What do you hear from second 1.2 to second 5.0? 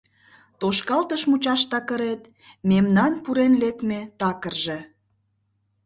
мучаш такырет Мемнан пурен-лекме такырже.